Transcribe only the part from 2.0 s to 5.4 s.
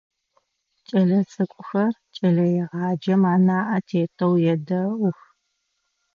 кӏэлэегъаджэм анаӏэ тетэу едэӏух.